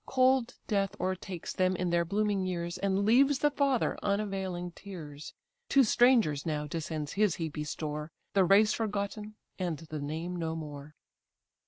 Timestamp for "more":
10.55-10.95